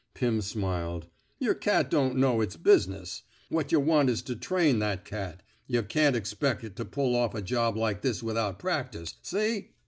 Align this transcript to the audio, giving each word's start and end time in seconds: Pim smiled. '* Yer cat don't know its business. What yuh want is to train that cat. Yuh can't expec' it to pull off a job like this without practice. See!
Pim 0.15 0.41
smiled. 0.41 1.05
'* 1.23 1.37
Yer 1.39 1.53
cat 1.53 1.91
don't 1.91 2.15
know 2.15 2.41
its 2.41 2.57
business. 2.57 3.21
What 3.49 3.71
yuh 3.71 3.79
want 3.79 4.09
is 4.09 4.23
to 4.23 4.35
train 4.35 4.79
that 4.79 5.05
cat. 5.05 5.43
Yuh 5.67 5.83
can't 5.83 6.15
expec' 6.15 6.63
it 6.63 6.75
to 6.77 6.85
pull 6.85 7.15
off 7.15 7.35
a 7.35 7.41
job 7.43 7.77
like 7.77 8.01
this 8.01 8.23
without 8.23 8.57
practice. 8.57 9.13
See! 9.21 9.73